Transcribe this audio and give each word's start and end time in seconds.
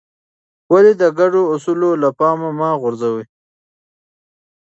ولې 0.73 0.93
د 1.01 1.03
ګډو 1.19 1.41
اصولو 1.53 1.89
له 2.01 2.09
پامه 2.19 2.49
مه 2.59 2.69
غورځوې؟ 2.81 3.25